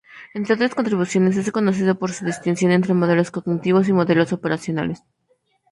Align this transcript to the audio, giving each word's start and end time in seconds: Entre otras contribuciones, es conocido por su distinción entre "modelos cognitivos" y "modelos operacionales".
Entre 0.33 0.55
otras 0.55 0.73
contribuciones, 0.73 1.37
es 1.37 1.51
conocido 1.51 1.93
por 1.99 2.11
su 2.11 2.25
distinción 2.25 2.71
entre 2.71 2.95
"modelos 2.95 3.29
cognitivos" 3.29 3.87
y 3.87 3.93
"modelos 3.93 4.33
operacionales". 4.33 5.03